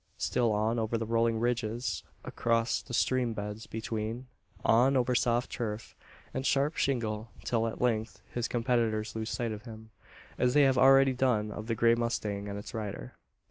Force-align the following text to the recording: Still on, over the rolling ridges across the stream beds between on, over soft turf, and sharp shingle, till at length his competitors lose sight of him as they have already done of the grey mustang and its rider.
Still 0.17 0.51
on, 0.51 0.79
over 0.79 0.97
the 0.97 1.05
rolling 1.05 1.39
ridges 1.39 2.01
across 2.25 2.81
the 2.81 2.91
stream 2.91 3.33
beds 3.33 3.67
between 3.67 4.25
on, 4.65 4.97
over 4.97 5.13
soft 5.13 5.51
turf, 5.51 5.95
and 6.33 6.43
sharp 6.43 6.75
shingle, 6.75 7.29
till 7.45 7.67
at 7.67 7.79
length 7.83 8.19
his 8.33 8.47
competitors 8.47 9.15
lose 9.15 9.29
sight 9.29 9.51
of 9.51 9.65
him 9.65 9.91
as 10.39 10.55
they 10.55 10.63
have 10.63 10.79
already 10.79 11.13
done 11.13 11.51
of 11.51 11.67
the 11.67 11.75
grey 11.75 11.93
mustang 11.93 12.49
and 12.49 12.57
its 12.57 12.73
rider. 12.73 13.13